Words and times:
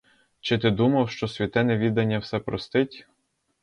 Чи 0.39 0.57
ти 0.57 0.71
думав, 0.71 1.09
що 1.09 1.27
святе 1.27 1.63
невідання 1.63 2.19
все 2.19 2.39
простить? 2.39 3.07